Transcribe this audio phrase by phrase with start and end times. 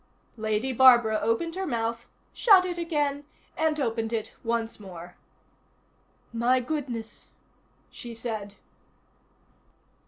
[0.37, 3.23] Lady Barbara opened her mouth, shut it again,
[3.55, 5.15] and opened it once more.
[6.33, 7.27] "My goodness,"
[7.91, 8.55] she said.